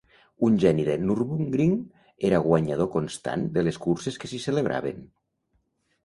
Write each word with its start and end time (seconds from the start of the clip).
Un 0.45 0.53
geni 0.61 0.83
de 0.85 0.93
Nürburgring, 1.07 1.75
era 2.29 2.39
guanyador 2.47 2.89
constant 2.95 3.43
de 3.59 3.65
les 3.67 3.77
curses 3.83 4.17
que 4.23 4.31
s'hi 4.31 4.39
celebraven. 4.47 5.05